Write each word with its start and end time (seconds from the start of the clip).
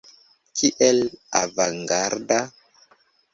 Kiel 0.61 0.97
avangarda! 1.41 2.41